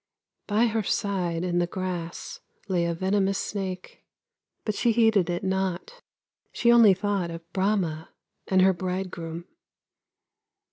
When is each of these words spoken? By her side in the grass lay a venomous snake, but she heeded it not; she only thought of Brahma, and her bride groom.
By 0.47 0.65
her 0.65 0.81
side 0.81 1.43
in 1.43 1.59
the 1.59 1.67
grass 1.67 2.39
lay 2.67 2.85
a 2.85 2.95
venomous 2.95 3.37
snake, 3.37 4.03
but 4.65 4.73
she 4.73 4.93
heeded 4.93 5.29
it 5.29 5.43
not; 5.43 6.01
she 6.51 6.71
only 6.71 6.95
thought 6.95 7.29
of 7.29 7.47
Brahma, 7.53 8.09
and 8.47 8.63
her 8.63 8.73
bride 8.73 9.11
groom. 9.11 9.45